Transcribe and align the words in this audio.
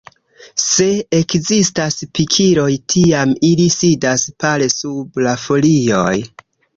Se 0.61 0.85
ekzistas 1.17 1.97
pikiloj 2.19 2.71
tiam 2.93 3.35
ili 3.49 3.67
sidas 3.75 4.23
pare 4.45 4.71
sub 4.77 5.21
la 5.27 5.35
folioj. 5.43 6.17